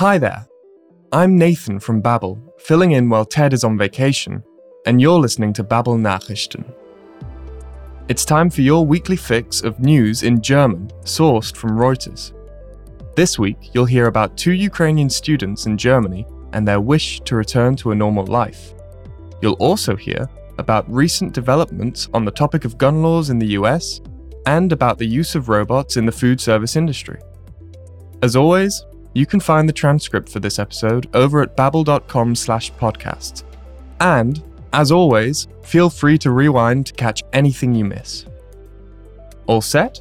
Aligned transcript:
Hi 0.00 0.16
there. 0.16 0.46
I'm 1.12 1.36
Nathan 1.36 1.78
from 1.78 2.00
Babel, 2.00 2.40
filling 2.58 2.92
in 2.92 3.10
while 3.10 3.26
Ted 3.26 3.52
is 3.52 3.64
on 3.64 3.76
vacation, 3.76 4.42
and 4.86 4.98
you're 4.98 5.18
listening 5.18 5.52
to 5.52 5.62
Babel 5.62 5.96
Nachrichten. 5.96 6.64
It's 8.08 8.24
time 8.24 8.48
for 8.48 8.62
your 8.62 8.86
weekly 8.86 9.16
fix 9.16 9.60
of 9.62 9.78
news 9.78 10.22
in 10.22 10.40
German, 10.40 10.90
sourced 11.02 11.54
from 11.54 11.72
Reuters. 11.76 12.32
This 13.14 13.38
week, 13.38 13.74
you'll 13.74 13.84
hear 13.84 14.06
about 14.06 14.38
two 14.38 14.52
Ukrainian 14.52 15.10
students 15.10 15.66
in 15.66 15.76
Germany 15.76 16.26
and 16.54 16.66
their 16.66 16.80
wish 16.80 17.20
to 17.20 17.36
return 17.36 17.76
to 17.76 17.90
a 17.90 17.94
normal 17.94 18.24
life. 18.24 18.72
You'll 19.42 19.60
also 19.68 19.96
hear 19.96 20.30
about 20.56 20.90
recent 20.90 21.34
developments 21.34 22.08
on 22.14 22.24
the 22.24 22.30
topic 22.30 22.64
of 22.64 22.78
gun 22.78 23.02
laws 23.02 23.28
in 23.28 23.38
the 23.38 23.48
US 23.58 24.00
and 24.46 24.72
about 24.72 24.96
the 24.96 25.06
use 25.06 25.34
of 25.34 25.50
robots 25.50 25.98
in 25.98 26.06
the 26.06 26.18
food 26.20 26.40
service 26.40 26.74
industry. 26.74 27.20
As 28.22 28.34
always, 28.34 28.82
you 29.14 29.26
can 29.26 29.40
find 29.40 29.68
the 29.68 29.72
transcript 29.72 30.28
for 30.28 30.40
this 30.40 30.58
episode 30.58 31.08
over 31.14 31.42
at 31.42 31.56
babbel.com 31.56 32.34
slash 32.34 32.72
podcasts. 32.74 33.42
And, 34.00 34.42
as 34.72 34.92
always, 34.92 35.48
feel 35.62 35.90
free 35.90 36.16
to 36.18 36.30
rewind 36.30 36.86
to 36.86 36.92
catch 36.94 37.22
anything 37.32 37.74
you 37.74 37.84
miss. 37.84 38.24
All 39.46 39.60
set? 39.60 40.00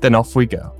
Then 0.00 0.14
off 0.14 0.34
we 0.34 0.46
go. 0.46 0.74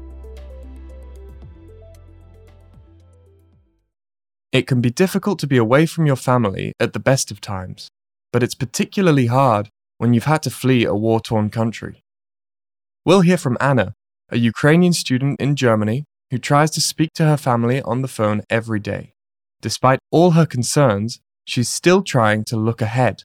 It 4.50 4.66
can 4.66 4.80
be 4.80 4.90
difficult 4.90 5.38
to 5.40 5.46
be 5.46 5.56
away 5.56 5.86
from 5.86 6.06
your 6.06 6.16
family 6.16 6.74
at 6.78 6.92
the 6.92 6.98
best 6.98 7.30
of 7.30 7.40
times, 7.40 7.88
but 8.32 8.42
it's 8.42 8.54
particularly 8.54 9.26
hard 9.26 9.68
when 9.96 10.12
you've 10.12 10.24
had 10.24 10.42
to 10.42 10.50
flee 10.50 10.84
a 10.84 10.94
war 10.94 11.20
torn 11.20 11.48
country. 11.48 12.02
We'll 13.04 13.22
hear 13.22 13.38
from 13.38 13.56
Anna, 13.60 13.94
a 14.30 14.38
Ukrainian 14.38 14.92
student 14.92 15.40
in 15.40 15.56
Germany 15.56 16.04
who 16.32 16.38
tries 16.38 16.70
to 16.70 16.80
speak 16.80 17.12
to 17.12 17.26
her 17.26 17.36
family 17.36 17.82
on 17.82 18.00
the 18.00 18.08
phone 18.08 18.40
every 18.48 18.80
day. 18.80 19.12
Despite 19.60 19.98
all 20.10 20.30
her 20.30 20.46
concerns, 20.46 21.20
she's 21.44 21.68
still 21.68 22.02
trying 22.02 22.42
to 22.44 22.56
look 22.56 22.80
ahead, 22.80 23.24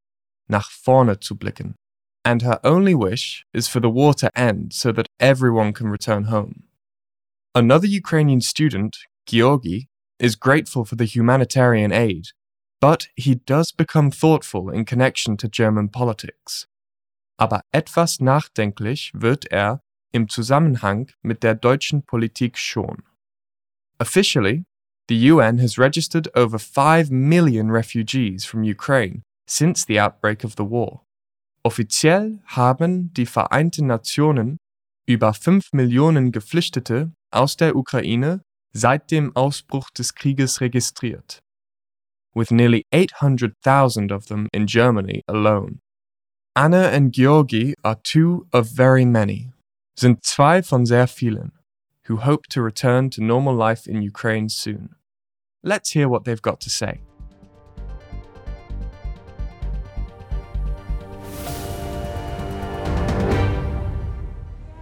nach 0.50 0.70
vorne 0.70 1.16
zu 1.18 1.34
blicken, 1.34 1.76
and 2.26 2.42
her 2.42 2.60
only 2.66 2.94
wish 2.94 3.46
is 3.54 3.70
for 3.70 3.80
the 3.80 3.90
war 3.90 4.14
to 4.16 4.30
end 4.38 4.74
so 4.74 4.92
that 4.92 5.08
everyone 5.22 5.72
can 5.72 5.88
return 5.88 6.26
home. 6.26 6.64
Another 7.56 7.88
Ukrainian 7.88 8.42
student, 8.42 8.98
Georgi, 9.26 9.88
is 10.20 10.36
grateful 10.36 10.84
for 10.84 10.98
the 10.98 11.06
humanitarian 11.06 11.94
aid, 11.94 12.26
but 12.82 13.08
he 13.16 13.36
does 13.36 13.72
become 13.72 14.12
thoughtful 14.12 14.70
in 14.70 14.84
connection 14.84 15.38
to 15.38 15.48
German 15.48 15.88
politics. 15.88 16.68
Aber 17.40 17.62
etwas 17.74 18.20
nachdenklich 18.20 19.12
wird 19.14 19.46
er 19.50 19.80
im 20.12 20.30
Zusammenhang 20.30 21.12
mit 21.22 21.44
der 21.44 21.56
deutschen 21.56 22.04
Politik 22.04 22.58
schon. 22.58 23.04
Officially, 24.00 24.64
the 25.10 25.32
UN 25.32 25.60
has 25.60 25.78
registered 25.78 26.30
over 26.36 26.60
5 26.60 27.10
million 27.10 27.72
refugees 27.72 28.46
from 28.46 28.64
Ukraine 28.64 29.24
since 29.48 29.86
the 29.86 30.00
outbreak 30.00 30.44
of 30.44 30.56
the 30.58 30.70
war. 30.70 31.04
Offiziell 31.64 32.40
haben 32.46 33.12
die 33.14 33.26
Vereinten 33.26 33.88
Nationen 33.88 34.58
über 35.08 35.34
5 35.34 35.74
Millionen 35.74 36.32
Geflüchtete 36.32 37.12
aus 37.32 37.58
der 37.58 37.76
Ukraine 37.76 38.42
seit 38.74 39.12
dem 39.12 39.36
Ausbruch 39.36 39.90
des 39.90 40.14
Krieges 40.14 40.62
registriert, 40.62 41.40
with 42.36 42.52
nearly 42.52 42.84
800,000 42.94 44.12
of 44.12 44.26
them 44.28 44.48
in 44.54 44.66
Germany 44.66 45.24
alone. 45.28 45.80
Anna 46.56 46.90
and 46.90 47.14
Georgi 47.14 47.74
are 47.84 48.00
two 48.04 48.48
of 48.52 48.70
very 48.70 49.06
many, 49.06 49.52
sind 50.00 50.24
zwei 50.24 50.62
von 50.62 50.86
sehr 50.86 51.08
vielen, 51.08 51.54
who 52.08 52.24
hope 52.24 52.48
to 52.50 52.62
return 52.62 53.10
to 53.10 53.22
normal 53.22 53.56
life 53.56 53.90
in 53.90 54.02
Ukraine 54.02 54.50
soon. 54.50 54.96
Let's 55.64 55.92
hear 55.94 56.08
what 56.10 56.24
they've 56.24 56.42
got 56.42 56.60
to 56.62 56.70
say. 56.70 57.00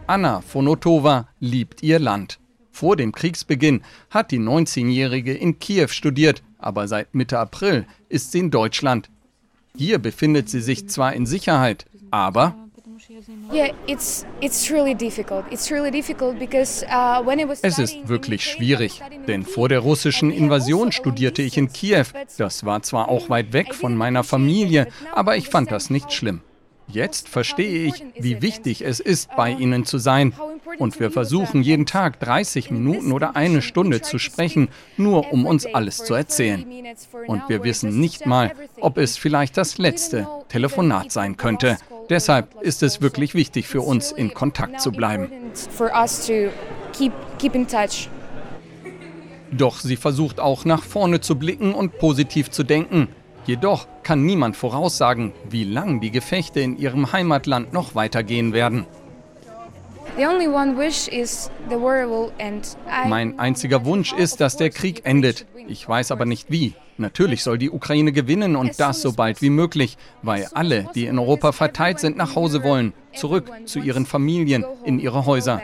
Anna 0.07 0.41
Fonotova 0.41 1.27
liebt 1.39 1.81
ihr 1.81 1.97
Land. 1.97 2.39
Vor 2.69 2.95
dem 2.95 3.11
Kriegsbeginn 3.11 3.81
hat 4.11 4.31
die 4.31 4.39
19-Jährige 4.39 5.33
in 5.33 5.57
Kiew 5.57 5.87
studiert, 5.87 6.43
aber 6.59 6.87
seit 6.87 7.15
Mitte 7.15 7.39
April 7.39 7.87
ist 8.09 8.31
sie 8.33 8.39
in 8.39 8.51
Deutschland. 8.51 9.09
Hier 9.75 9.97
befindet 9.97 10.49
sie 10.49 10.61
sich 10.61 10.87
zwar 10.89 11.13
in 11.13 11.25
Sicherheit, 11.25 11.85
aber 12.11 12.53
es 17.61 17.79
ist 17.79 18.07
wirklich 18.07 18.43
schwierig, 18.43 19.01
denn 19.27 19.43
vor 19.43 19.69
der 19.69 19.79
russischen 19.79 20.31
Invasion 20.31 20.91
studierte 20.91 21.41
ich 21.41 21.57
in 21.57 21.71
Kiew. 21.71 22.05
Das 22.37 22.65
war 22.65 22.81
zwar 22.81 23.09
auch 23.09 23.29
weit 23.29 23.53
weg 23.53 23.75
von 23.75 23.95
meiner 23.95 24.23
Familie, 24.23 24.87
aber 25.11 25.37
ich 25.37 25.49
fand 25.49 25.71
das 25.71 25.89
nicht 25.89 26.13
schlimm. 26.13 26.41
Jetzt 26.87 27.29
verstehe 27.29 27.87
ich, 27.87 28.03
wie 28.19 28.41
wichtig 28.41 28.81
es 28.83 28.99
ist, 28.99 29.35
bei 29.35 29.51
Ihnen 29.51 29.85
zu 29.85 29.97
sein. 29.97 30.33
Und 30.77 30.99
wir 30.99 31.09
versuchen 31.09 31.61
jeden 31.61 31.85
Tag 31.85 32.19
30 32.19 32.69
Minuten 32.69 33.11
oder 33.11 33.35
eine 33.35 33.61
Stunde 33.61 34.01
zu 34.01 34.19
sprechen, 34.19 34.69
nur 34.97 35.31
um 35.31 35.45
uns 35.45 35.65
alles 35.65 35.97
zu 35.97 36.13
erzählen. 36.13 36.65
Und 37.27 37.49
wir 37.49 37.63
wissen 37.63 37.99
nicht 37.99 38.25
mal, 38.25 38.51
ob 38.79 38.97
es 38.97 39.17
vielleicht 39.17 39.57
das 39.57 39.77
letzte 39.77 40.27
Telefonat 40.49 41.11
sein 41.11 41.37
könnte. 41.37 41.77
Deshalb 42.09 42.61
ist 42.61 42.83
es 42.83 43.01
wirklich 43.01 43.33
wichtig 43.33 43.67
für 43.67 43.81
uns, 43.81 44.11
in 44.11 44.33
Kontakt 44.33 44.81
zu 44.81 44.91
bleiben. 44.91 45.31
Doch 49.51 49.79
sie 49.79 49.95
versucht 49.95 50.39
auch 50.39 50.65
nach 50.65 50.83
vorne 50.83 51.21
zu 51.21 51.35
blicken 51.37 51.73
und 51.73 51.97
positiv 51.97 52.51
zu 52.51 52.63
denken. 52.63 53.07
Jedoch 53.45 53.87
kann 54.03 54.23
niemand 54.23 54.55
voraussagen, 54.55 55.33
wie 55.49 55.63
lang 55.63 56.01
die 56.01 56.11
Gefechte 56.11 56.61
in 56.61 56.77
ihrem 56.77 57.11
Heimatland 57.11 57.73
noch 57.73 57.95
weitergehen 57.95 58.53
werden. 58.53 58.85
Mein 63.07 63.39
einziger 63.39 63.85
Wunsch 63.85 64.13
ist, 64.13 64.41
dass 64.41 64.57
der 64.57 64.69
Krieg 64.69 65.05
endet. 65.05 65.45
Ich 65.67 65.87
weiß 65.87 66.11
aber 66.11 66.25
nicht 66.25 66.49
wie. 66.49 66.73
Natürlich 66.97 67.43
soll 67.43 67.57
die 67.57 67.71
Ukraine 67.71 68.13
gewinnen 68.13 68.55
und 68.55 68.79
das 68.79 69.01
so 69.01 69.11
bald 69.11 69.41
wie 69.41 69.49
möglich, 69.49 69.97
weil 70.21 70.47
alle, 70.53 70.87
die 70.95 71.05
in 71.05 71.19
Europa 71.19 71.51
verteilt 71.51 71.99
sind, 71.99 72.15
nach 72.15 72.35
Hause 72.35 72.63
wollen, 72.63 72.93
zurück 73.13 73.51
zu 73.65 73.79
ihren 73.79 74.05
Familien, 74.05 74.65
in 74.85 74.99
ihre 74.99 75.25
Häuser. 75.25 75.61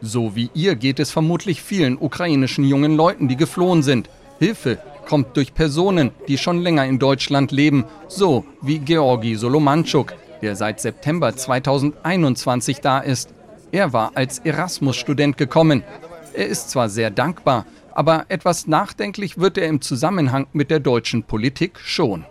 So 0.00 0.34
wie 0.34 0.50
ihr 0.54 0.74
geht 0.74 0.98
es 0.98 1.12
vermutlich 1.12 1.62
vielen 1.62 1.96
ukrainischen 1.96 2.64
jungen 2.64 2.96
Leuten, 2.96 3.28
die 3.28 3.36
geflohen 3.36 3.84
sind. 3.84 4.10
Hilfe 4.40 4.78
kommt 5.06 5.36
durch 5.36 5.54
Personen, 5.54 6.10
die 6.26 6.38
schon 6.38 6.60
länger 6.60 6.84
in 6.86 6.98
Deutschland 6.98 7.52
leben, 7.52 7.84
so 8.08 8.44
wie 8.60 8.80
Georgi 8.80 9.36
Solomanchuk, 9.36 10.14
der 10.42 10.56
seit 10.56 10.80
September 10.80 11.36
2021 11.36 12.80
da 12.80 12.98
ist. 12.98 13.30
Er 13.70 13.92
war 13.92 14.12
als 14.14 14.40
Erasmus-Student 14.40 15.36
gekommen. 15.36 15.84
Er 16.32 16.46
ist 16.46 16.70
zwar 16.70 16.88
sehr 16.88 17.10
dankbar, 17.10 17.64
aber 17.94 18.26
etwas 18.28 18.66
nachdenklich 18.66 19.38
wird 19.38 19.56
er 19.58 19.68
im 19.68 19.80
Zusammenhang 19.80 20.46
mit 20.52 20.70
der 20.70 20.80
deutschen 20.80 21.22
Politik 21.22 21.80
schon. 21.80 22.24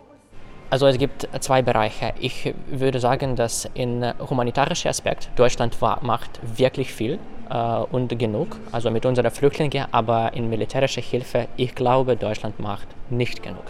Also 0.70 0.86
es 0.86 0.98
gibt 0.98 1.28
zwei 1.40 1.62
Bereiche. 1.62 2.14
Ich 2.18 2.52
würde 2.68 2.98
sagen, 2.98 3.36
dass 3.36 3.68
in 3.74 4.04
humanitarischer 4.18 4.90
Aspekt 4.90 5.30
Deutschland 5.36 5.76
macht 5.80 6.40
wirklich 6.56 6.92
viel 6.92 7.18
äh, 7.48 7.56
und 7.56 8.18
genug, 8.18 8.56
also 8.72 8.90
mit 8.90 9.06
unseren 9.06 9.30
Flüchtlingen, 9.30 9.86
aber 9.92 10.32
in 10.32 10.48
militärischer 10.48 11.02
Hilfe, 11.02 11.48
ich 11.56 11.74
glaube, 11.74 12.16
Deutschland 12.16 12.58
macht 12.58 12.88
nicht 13.10 13.42
genug. 13.42 13.64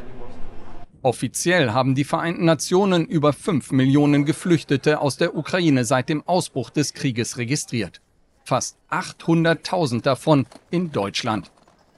Offiziell 1.03 1.72
haben 1.72 1.94
die 1.94 2.05
Vereinten 2.05 2.47
Nationen 2.47 3.05
über 3.05 3.34
5 3.34 3.72
Millionen 3.72 4.25
Geflüchtete 4.25 5.03
aus 5.03 5.19
der 5.19 5.37
Ukraine 5.37 5.84
seit 5.84 6.09
dem 6.09 6.26
Ausbruch 6.26 6.70
des 6.70 6.94
Krieges 6.94 7.37
registriert. 7.37 8.00
Fast 8.44 8.79
800.000 8.90 10.00
davon 10.00 10.47
in 10.70 10.93
Deutschland. 10.93 11.50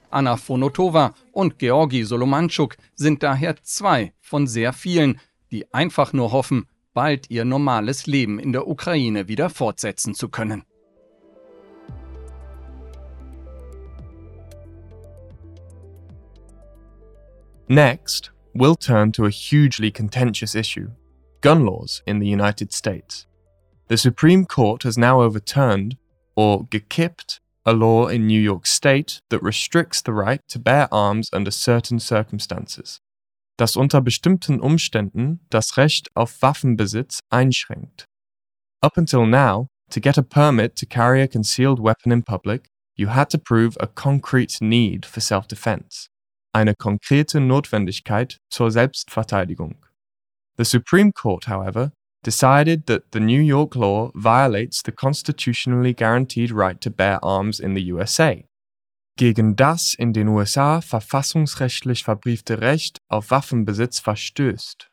Anna 0.09 0.37
Fonotova 0.37 1.13
und 1.31 1.59
Georgi 1.59 2.03
Solomanchuk 2.03 2.77
sind 2.95 3.23
daher 3.23 3.55
zwei 3.63 4.13
von 4.19 4.47
sehr 4.47 4.73
vielen, 4.73 5.19
die 5.51 5.73
einfach 5.73 6.13
nur 6.13 6.31
hoffen, 6.31 6.67
bald 6.93 7.29
ihr 7.29 7.45
normales 7.45 8.07
Leben 8.07 8.39
in 8.39 8.53
der 8.53 8.67
Ukraine 8.67 9.27
wieder 9.27 9.49
fortsetzen 9.49 10.13
zu 10.13 10.29
können. 10.29 10.63
Next, 17.69 18.31
we'll 18.53 18.77
turn 18.77 19.11
to 19.11 19.25
a 19.25 19.29
hugely 19.29 19.91
contentious 19.91 20.55
issue 20.55 20.89
gun 21.41 21.65
laws 21.65 22.01
in 22.05 22.19
the 22.19 22.27
United 22.27 22.73
States. 22.73 23.27
The 23.89 23.97
Supreme 23.97 24.45
Court 24.45 24.83
has 24.83 24.97
now 24.97 25.21
overturned, 25.21 25.97
or 26.35 26.65
gekippt, 26.65 27.39
a 27.67 27.73
law 27.73 28.07
in 28.07 28.25
New 28.25 28.39
York 28.39 28.65
State 28.65 29.19
that 29.29 29.43
restricts 29.43 30.01
the 30.01 30.13
right 30.13 30.39
to 30.47 30.57
bear 30.57 30.87
arms 30.89 31.27
under 31.33 31.51
certain 31.51 31.99
circumstances, 31.99 33.01
das 33.57 33.75
unter 33.75 33.99
bestimmten 33.99 34.61
Umständen 34.61 35.41
das 35.49 35.75
Recht 35.75 36.07
auf 36.15 36.41
Waffenbesitz 36.41 37.19
einschränkt. 37.29 38.05
Up 38.81 38.97
until 38.97 39.25
now, 39.25 39.67
to 39.89 39.99
get 39.99 40.17
a 40.17 40.23
permit 40.23 40.77
to 40.77 40.85
carry 40.85 41.21
a 41.21 41.27
concealed 41.27 41.77
weapon 41.77 42.13
in 42.13 42.23
public, 42.23 42.69
you 42.95 43.07
had 43.09 43.29
to 43.29 43.37
prove 43.37 43.75
a 43.81 43.87
concrete 43.87 44.61
need 44.61 45.05
for 45.05 45.19
self-defense, 45.19 46.07
eine 46.53 46.73
konkrete 46.73 47.41
Notwendigkeit 47.41 48.37
zur 48.49 48.71
Selbstverteidigung. 48.71 49.75
The 50.55 50.63
Supreme 50.63 51.11
Court, 51.11 51.47
however, 51.47 51.91
decided 52.27 52.87
that 52.87 53.13
the 53.13 53.21
New 53.21 53.39
York 53.39 53.73
law 53.73 54.11
violates 54.13 54.81
the 54.81 54.91
constitutionally 54.91 55.93
guaranteed 55.93 56.51
right 56.51 56.81
to 56.81 56.89
bear 56.89 57.23
arms 57.23 57.57
in 57.57 57.73
the 57.73 57.83
USA. 57.93 58.43
Gegen 59.17 59.55
das 59.55 59.95
in 59.97 60.11
den 60.11 60.27
USA 60.27 60.81
verfassungsrechtlich 60.81 62.03
verbriefte 62.03 62.59
Recht 62.59 62.97
auf 63.07 63.31
Waffenbesitz 63.31 64.01
verstößt. 64.01 64.89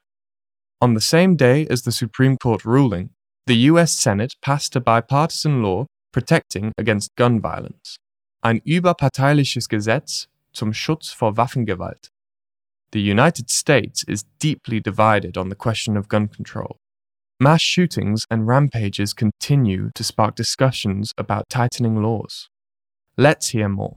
On 0.80 0.94
the 0.94 1.00
same 1.00 1.34
day 1.34 1.66
as 1.68 1.82
the 1.82 1.90
Supreme 1.90 2.36
Court 2.40 2.64
ruling, 2.64 3.10
the 3.48 3.68
US 3.68 4.00
Senate 4.00 4.36
passed 4.40 4.76
a 4.76 4.80
bipartisan 4.80 5.60
law 5.60 5.86
protecting 6.12 6.70
against 6.78 7.16
gun 7.16 7.42
violence, 7.42 7.96
ein 8.42 8.60
überparteiliches 8.64 9.68
Gesetz 9.68 10.28
zum 10.52 10.72
Schutz 10.72 11.10
vor 11.10 11.36
Waffengewalt. 11.36 12.10
The 12.92 13.00
United 13.00 13.50
States 13.50 14.04
is 14.06 14.24
deeply 14.38 14.80
divided 14.80 15.36
on 15.36 15.50
the 15.50 15.56
question 15.56 15.96
of 15.96 16.06
gun 16.06 16.28
control. 16.28 16.78
Mass 17.40 17.62
shootings 17.62 18.26
and 18.30 18.46
rampages 18.46 19.12
continue 19.12 19.90
to 19.96 20.04
spark 20.04 20.36
discussions 20.36 21.12
about 21.18 21.48
tightening 21.48 22.00
laws. 22.00 22.48
Let's 23.16 23.48
hear 23.48 23.68
more. 23.68 23.96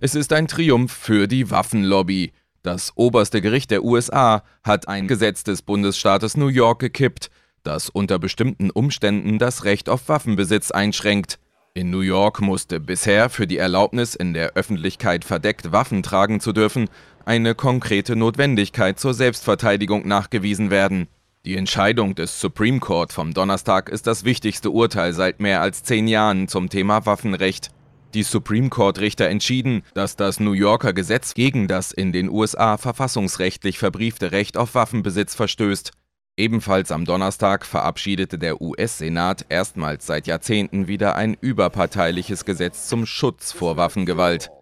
Es 0.00 0.14
ist 0.14 0.32
ein 0.32 0.48
Triumph 0.48 0.92
für 0.92 1.28
die 1.28 1.50
Waffenlobby. 1.50 2.32
Das 2.62 2.92
oberste 2.96 3.42
Gericht 3.42 3.70
der 3.70 3.84
USA 3.84 4.42
hat 4.64 4.88
ein 4.88 5.08
Gesetz 5.08 5.44
des 5.44 5.60
Bundesstaates 5.60 6.38
New 6.38 6.48
York 6.48 6.78
gekippt, 6.78 7.28
das 7.64 7.90
unter 7.90 8.18
bestimmten 8.18 8.70
Umständen 8.70 9.38
das 9.38 9.64
Recht 9.64 9.90
auf 9.90 10.08
Waffenbesitz 10.08 10.70
einschränkt. 10.70 11.38
In 11.78 11.90
New 11.90 12.00
York 12.00 12.40
musste 12.40 12.80
bisher 12.80 13.30
für 13.30 13.46
die 13.46 13.58
Erlaubnis, 13.58 14.16
in 14.16 14.34
der 14.34 14.54
Öffentlichkeit 14.54 15.24
verdeckt 15.24 15.70
Waffen 15.70 16.02
tragen 16.02 16.40
zu 16.40 16.52
dürfen, 16.52 16.90
eine 17.24 17.54
konkrete 17.54 18.16
Notwendigkeit 18.16 18.98
zur 18.98 19.14
Selbstverteidigung 19.14 20.08
nachgewiesen 20.08 20.72
werden. 20.72 21.06
Die 21.46 21.56
Entscheidung 21.56 22.16
des 22.16 22.40
Supreme 22.40 22.80
Court 22.80 23.12
vom 23.12 23.32
Donnerstag 23.32 23.90
ist 23.90 24.08
das 24.08 24.24
wichtigste 24.24 24.70
Urteil 24.72 25.12
seit 25.12 25.38
mehr 25.38 25.60
als 25.60 25.84
zehn 25.84 26.08
Jahren 26.08 26.48
zum 26.48 26.68
Thema 26.68 27.06
Waffenrecht. 27.06 27.68
Die 28.12 28.24
Supreme 28.24 28.70
Court-Richter 28.70 29.28
entschieden, 29.28 29.84
dass 29.94 30.16
das 30.16 30.40
New 30.40 30.54
Yorker 30.54 30.92
Gesetz 30.92 31.32
gegen 31.34 31.68
das 31.68 31.92
in 31.92 32.10
den 32.10 32.28
USA 32.28 32.76
verfassungsrechtlich 32.76 33.78
verbriefte 33.78 34.32
Recht 34.32 34.56
auf 34.56 34.74
Waffenbesitz 34.74 35.36
verstößt. 35.36 35.92
Ebenfalls 36.38 36.92
am 36.92 37.04
Donnerstag 37.04 37.66
verabschiedete 37.66 38.38
der 38.38 38.60
US-Senat 38.60 39.46
erstmals 39.48 40.06
seit 40.06 40.28
Jahrzehnten 40.28 40.86
wieder 40.86 41.16
ein 41.16 41.36
überparteiliches 41.40 42.44
Gesetz 42.44 42.86
zum 42.86 43.06
Schutz 43.06 43.50
vor 43.50 43.76
Waffengewalt. 43.76 44.52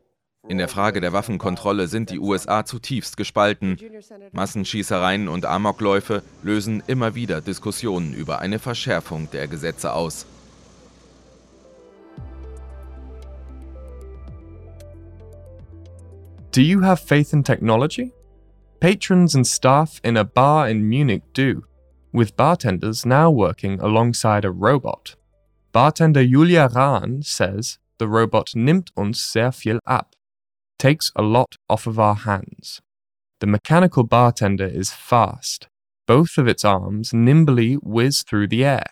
In 0.49 0.57
der 0.57 0.69
Frage 0.69 1.03
der 1.03 1.13
Waffenkontrolle 1.13 1.87
sind 1.87 2.09
die 2.09 2.19
USA 2.19 2.65
zutiefst 2.65 3.19
gespalten. 3.19 3.77
Massenschießereien 4.33 5.29
und 5.29 5.45
Amokläufe 5.45 6.23
lösen 6.43 6.83
immer 6.87 7.15
wieder 7.15 7.43
Diskussionen 7.43 8.15
über 8.15 8.39
eine 8.39 8.59
Verschärfung 8.59 9.29
der 9.31 9.47
Gesetze 9.47 9.93
aus. 9.93 10.25
Do 16.53 16.63
you 16.63 16.81
have 16.81 17.07
faith 17.07 17.35
in 17.35 17.45
technology? 17.45 18.16
Patrons 18.81 19.35
and 19.35 19.47
staff 19.47 20.01
in 20.05 20.17
a 20.17 20.25
bar 20.25 20.69
in 20.69 20.89
Munich 20.89 21.23
do, 21.33 21.65
with 22.13 22.37
bartenders 22.37 23.07
now 23.07 23.31
working 23.31 23.81
alongside 23.81 24.45
a 24.45 24.51
robot. 24.51 25.17
Bartender 25.73 26.25
Julia 26.25 26.69
Rahn 26.75 27.23
says 27.23 27.79
the 27.99 28.09
robot 28.09 28.53
nimmt 28.55 28.91
uns 28.97 29.21
sehr 29.21 29.53
viel 29.53 29.79
ab, 29.87 30.07
takes 30.79 31.13
a 31.17 31.23
lot 31.23 31.57
off 31.69 31.87
of 31.87 31.99
our 31.99 32.15
hands. 32.15 32.81
The 33.41 33.47
mechanical 33.47 34.05
bartender 34.05 34.67
is 34.67 34.93
fast. 34.93 35.69
Both 36.07 36.39
of 36.39 36.47
its 36.47 36.65
arms 36.65 37.13
nimbly 37.13 37.75
whiz 37.75 38.23
through 38.23 38.49
the 38.49 38.65
air. 38.65 38.87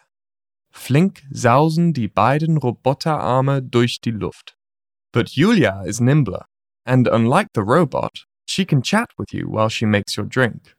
Flink 0.73 1.23
sausen 1.33 1.93
die 1.93 2.09
beiden 2.09 2.59
Roboterarme 2.59 3.61
durch 3.61 4.01
die 4.01 4.11
Luft. 4.11 4.55
But 5.13 5.37
Julia 5.37 5.83
is 5.87 6.01
nimbler 6.01 6.47
and 6.87 7.09
unlike 7.09 7.49
the 7.55 7.63
robot, 7.63 8.25
she 8.47 8.65
can 8.65 8.83
chat 8.83 9.11
with 9.19 9.33
you 9.33 9.49
while 9.49 9.69
she 9.69 9.87
makes 9.87 10.17
your 10.17 10.27
drink. 10.27 10.75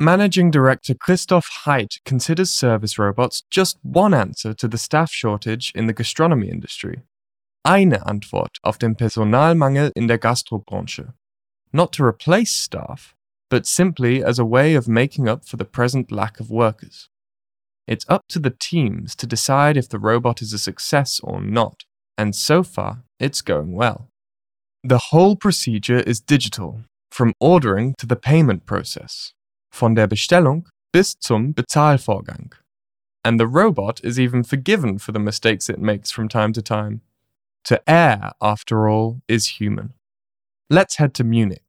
Managing 0.00 0.50
Director 0.50 0.94
Christoph 0.94 1.48
Heid 1.64 2.00
considers 2.04 2.50
service 2.50 2.98
robots 2.98 3.44
just 3.50 3.78
one 3.82 4.12
answer 4.12 4.52
to 4.54 4.66
the 4.66 4.78
staff 4.78 5.12
shortage 5.12 5.70
in 5.74 5.86
the 5.86 5.92
gastronomy 5.92 6.48
industry. 6.48 7.02
Eine 7.64 8.04
Antwort 8.04 8.58
auf 8.64 8.78
den 8.78 8.96
Personalmangel 8.96 9.92
in 9.94 10.08
der 10.08 10.18
Gastrobranche. 10.18 11.12
Not 11.72 11.92
to 11.92 12.04
replace 12.04 12.52
staff, 12.52 13.14
but 13.48 13.66
simply 13.66 14.24
as 14.24 14.38
a 14.38 14.44
way 14.44 14.74
of 14.74 14.88
making 14.88 15.28
up 15.28 15.44
for 15.46 15.56
the 15.56 15.64
present 15.64 16.10
lack 16.10 16.40
of 16.40 16.50
workers. 16.50 17.08
It's 17.86 18.06
up 18.08 18.22
to 18.30 18.38
the 18.38 18.54
teams 18.58 19.14
to 19.16 19.26
decide 19.26 19.76
if 19.76 19.88
the 19.88 19.98
robot 19.98 20.42
is 20.42 20.52
a 20.52 20.58
success 20.58 21.20
or 21.22 21.40
not, 21.40 21.84
and 22.18 22.34
so 22.34 22.62
far, 22.62 23.04
it's 23.20 23.42
going 23.42 23.72
well. 23.72 24.08
The 24.84 24.98
whole 24.98 25.36
procedure 25.36 26.00
is 26.00 26.18
digital, 26.18 26.80
from 27.08 27.34
ordering 27.38 27.94
to 27.98 28.06
the 28.06 28.16
payment 28.16 28.66
process, 28.66 29.32
von 29.70 29.94
der 29.94 30.08
Bestellung 30.08 30.64
bis 30.92 31.14
zum 31.14 31.54
Bezahlvorgang. 31.54 32.52
And 33.24 33.38
the 33.38 33.46
robot 33.46 34.00
is 34.02 34.18
even 34.18 34.42
forgiven 34.42 34.98
for 34.98 35.12
the 35.12 35.20
mistakes 35.20 35.68
it 35.68 35.78
makes 35.78 36.10
from 36.10 36.28
time 36.28 36.52
to 36.54 36.62
time. 36.62 37.00
To 37.66 37.80
err, 37.88 38.32
after 38.42 38.88
all, 38.88 39.22
is 39.28 39.60
human. 39.60 39.92
Let's 40.68 40.96
head 40.96 41.14
to 41.14 41.22
Munich. 41.22 41.61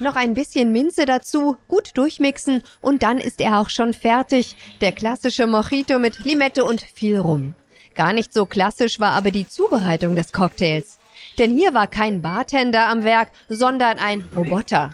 Noch 0.00 0.14
ein 0.14 0.34
bisschen 0.34 0.70
Minze 0.70 1.06
dazu, 1.06 1.56
gut 1.66 1.96
durchmixen 1.96 2.62
und 2.80 3.02
dann 3.02 3.18
ist 3.18 3.40
er 3.40 3.58
auch 3.58 3.68
schon 3.68 3.94
fertig. 3.94 4.54
Der 4.80 4.92
klassische 4.92 5.46
Mojito 5.46 5.98
mit 5.98 6.24
Limette 6.24 6.64
und 6.64 6.82
viel 6.82 7.18
Rum. 7.18 7.54
Gar 7.96 8.12
nicht 8.12 8.32
so 8.32 8.46
klassisch 8.46 9.00
war 9.00 9.12
aber 9.12 9.32
die 9.32 9.48
Zubereitung 9.48 10.14
des 10.14 10.32
Cocktails. 10.32 10.98
Denn 11.36 11.56
hier 11.56 11.74
war 11.74 11.88
kein 11.88 12.22
Bartender 12.22 12.86
am 12.88 13.02
Werk, 13.02 13.30
sondern 13.48 13.98
ein 13.98 14.24
Roboter. 14.36 14.90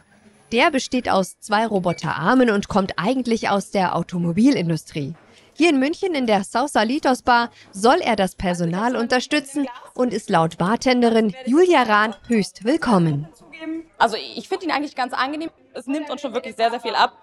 Der 0.53 0.71
besteht 0.71 1.11
aus 1.11 1.39
zwei 1.39 1.67
Roboterarmen 1.67 2.49
und 2.49 2.69
kommt 2.69 2.95
eigentlich 2.97 3.51
aus 3.51 3.71
der 3.71 3.97
Automobilindustrie. 3.97 5.15
Hier 5.53 5.71
in 5.71 5.79
München 5.79 6.15
in 6.15 6.27
der 6.27 6.45
Sausalitos 6.45 7.23
Bar 7.23 7.51
soll 7.73 8.01
er 8.01 8.17
das 8.17 8.35
Personal 8.35 8.97
unterstützen 8.97 9.67
und 9.95 10.13
ist 10.13 10.31
laut 10.31 10.59
Bartenderin 10.59 11.35
Julia 11.47 11.83
Rahn 11.83 12.15
höchst 12.27 12.65
willkommen. 12.65 13.29
Also 14.05 14.19
ich 14.19 14.49
finde 14.49 14.67
ihn 14.67 14.71
eigentlich 14.71 14.97
ganz 14.97 15.15
angenehm. 15.15 15.49
Es 15.73 15.87
nimmt 15.87 16.11
uns 16.11 16.21
schon 16.21 16.35
wirklich 16.35 16.57
sehr, 16.57 16.69
sehr 16.69 16.79
viel 16.79 16.95
ab. 16.95 17.17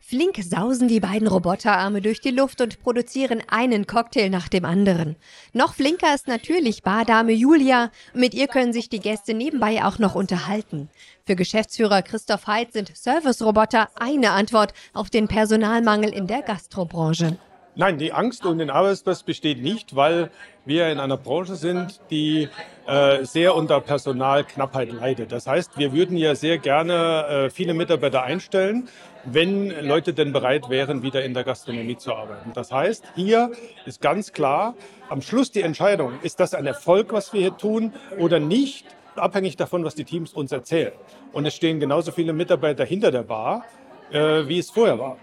Flink 0.00 0.38
sausen 0.42 0.88
die 0.88 0.98
beiden 0.98 1.28
Roboterarme 1.28 2.00
durch 2.00 2.22
die 2.22 2.30
Luft 2.30 2.62
und 2.62 2.82
produzieren 2.82 3.42
einen 3.48 3.86
Cocktail 3.86 4.30
nach 4.30 4.48
dem 4.48 4.64
anderen. 4.64 5.16
Noch 5.52 5.74
flinker 5.74 6.14
ist 6.14 6.28
natürlich 6.28 6.82
Bardame 6.82 7.32
Julia. 7.32 7.90
Mit 8.14 8.32
ihr 8.32 8.48
können 8.48 8.72
sich 8.72 8.88
die 8.88 9.00
Gäste 9.00 9.34
nebenbei 9.34 9.84
auch 9.84 9.98
noch 9.98 10.14
unterhalten. 10.14 10.88
Für 11.26 11.36
Geschäftsführer 11.36 12.00
Christoph 12.00 12.46
Heid 12.46 12.72
sind 12.72 12.96
Service-Roboter 12.96 13.90
eine 14.00 14.30
Antwort 14.30 14.72
auf 14.94 15.10
den 15.10 15.28
Personalmangel 15.28 16.14
in 16.14 16.26
der 16.28 16.40
Gastrobranche. 16.40 17.36
Nein, 17.74 17.96
die 17.96 18.12
Angst 18.12 18.44
um 18.44 18.58
den 18.58 18.68
Arbeitsplatz 18.68 19.22
besteht 19.22 19.62
nicht, 19.62 19.96
weil 19.96 20.30
wir 20.66 20.88
in 20.88 21.00
einer 21.00 21.16
Branche 21.16 21.54
sind, 21.54 22.00
die 22.10 22.50
äh, 22.86 23.24
sehr 23.24 23.54
unter 23.54 23.80
Personalknappheit 23.80 24.92
leidet. 24.92 25.32
Das 25.32 25.46
heißt, 25.46 25.78
wir 25.78 25.94
würden 25.94 26.18
ja 26.18 26.34
sehr 26.34 26.58
gerne 26.58 27.26
äh, 27.46 27.50
viele 27.50 27.72
Mitarbeiter 27.72 28.24
einstellen, 28.24 28.90
wenn 29.24 29.70
Leute 29.86 30.12
denn 30.12 30.34
bereit 30.34 30.68
wären, 30.68 31.02
wieder 31.02 31.24
in 31.24 31.32
der 31.32 31.44
Gastronomie 31.44 31.96
zu 31.96 32.14
arbeiten. 32.14 32.50
Das 32.52 32.70
heißt, 32.70 33.04
hier 33.14 33.52
ist 33.86 34.02
ganz 34.02 34.34
klar 34.34 34.74
am 35.08 35.22
Schluss 35.22 35.50
die 35.50 35.62
Entscheidung, 35.62 36.12
ist 36.22 36.40
das 36.40 36.52
ein 36.52 36.66
Erfolg, 36.66 37.10
was 37.14 37.32
wir 37.32 37.40
hier 37.40 37.56
tun 37.56 37.94
oder 38.18 38.38
nicht, 38.38 38.84
abhängig 39.16 39.56
davon, 39.56 39.82
was 39.82 39.94
die 39.94 40.04
Teams 40.04 40.34
uns 40.34 40.52
erzählen. 40.52 40.92
Und 41.32 41.46
es 41.46 41.54
stehen 41.54 41.80
genauso 41.80 42.12
viele 42.12 42.34
Mitarbeiter 42.34 42.84
hinter 42.84 43.10
der 43.10 43.22
Bar, 43.22 43.64
äh, 44.10 44.46
wie 44.46 44.58
es 44.58 44.70
vorher 44.70 44.98
war. 44.98 45.16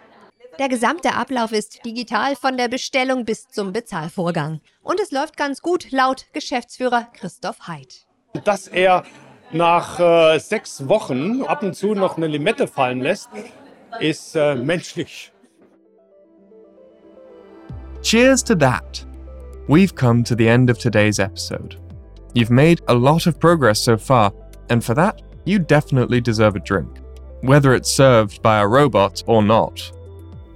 Der 0.59 0.67
gesamte 0.67 1.13
Ablauf 1.13 1.53
ist 1.53 1.85
digital 1.85 2.35
von 2.35 2.57
der 2.57 2.67
Bestellung 2.67 3.23
bis 3.23 3.47
zum 3.47 3.71
Bezahlvorgang. 3.71 4.59
Und 4.83 4.99
es 4.99 5.09
läuft 5.09 5.37
ganz 5.37 5.61
gut, 5.61 5.89
laut 5.91 6.25
Geschäftsführer 6.33 7.07
Christoph 7.13 7.65
Heid. 7.65 8.05
Dass 8.43 8.67
er 8.67 9.03
nach 9.53 10.01
äh, 10.01 10.37
sechs 10.37 10.89
Wochen 10.89 11.43
ab 11.43 11.63
und 11.63 11.75
zu 11.75 11.93
noch 11.93 12.17
eine 12.17 12.27
Limette 12.27 12.67
fallen 12.67 12.99
lässt, 12.99 13.29
ist 14.01 14.35
äh, 14.35 14.55
menschlich. 14.55 15.31
Cheers 18.01 18.43
to 18.43 18.53
that. 18.55 19.07
We've 19.69 19.95
come 19.95 20.23
to 20.23 20.35
the 20.37 20.47
end 20.47 20.69
of 20.69 20.77
today's 20.77 21.19
episode. 21.19 21.77
You've 22.33 22.51
made 22.51 22.83
a 22.87 22.93
lot 22.93 23.27
of 23.27 23.39
progress 23.39 23.79
so 23.81 23.97
far, 23.97 24.33
and 24.69 24.83
for 24.83 24.93
that, 24.95 25.21
you 25.45 25.57
definitely 25.57 26.21
deserve 26.21 26.57
a 26.57 26.59
drink, 26.59 26.99
whether 27.43 27.73
it's 27.73 27.89
served 27.89 28.41
by 28.41 28.59
a 28.59 28.67
robot 28.67 29.23
or 29.25 29.41
not. 29.41 29.91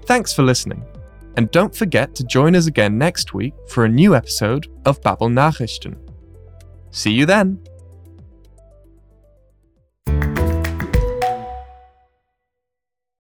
Thanks 0.06 0.34
for 0.34 0.44
listening, 0.44 0.84
and 1.38 1.50
don't 1.52 1.74
forget 1.74 2.14
to 2.16 2.26
join 2.26 2.56
us 2.56 2.68
again 2.68 2.98
next 2.98 3.34
week 3.34 3.54
for 3.70 3.86
a 3.86 3.90
new 3.90 4.16
episode 4.16 4.68
of 4.86 5.02
Babel 5.02 5.30
Nachrichten. 5.30 5.96
See 6.92 7.12
you 7.12 7.26
then! 7.26 7.60